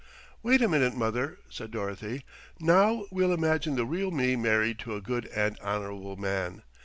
"Wait 0.41 0.63
a 0.63 0.67
minute, 0.67 0.95
mother," 0.95 1.37
said 1.47 1.69
Dorothy. 1.69 2.25
"Now 2.59 3.05
we'll 3.11 3.31
imagine 3.31 3.75
the 3.75 3.85
real 3.85 4.09
me 4.09 4.35
married 4.35 4.79
to 4.79 4.95
a 4.95 4.99
good 5.01 5.27
and 5.27 5.59
honourable 5.59 6.15
man. 6.15 6.63